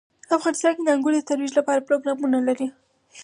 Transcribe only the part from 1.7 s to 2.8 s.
پروګرامونه لري.